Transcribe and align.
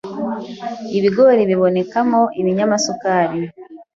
ibigori 0.97 1.41
bibonekamo 1.49 2.21
ibinyamasukari, 2.39 3.39